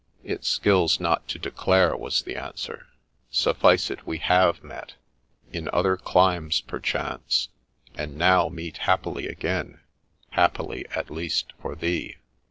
[0.23, 2.87] 4 It skills not to declare,' was the answer;
[3.27, 4.95] 4 suffice it we have met—
[5.53, 7.49] in other climes perchance—
[7.99, 9.79] and now meet happily again—
[10.31, 12.15] happily at least for thee.'